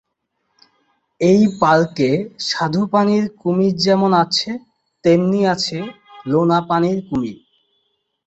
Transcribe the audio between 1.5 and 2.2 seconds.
পার্কে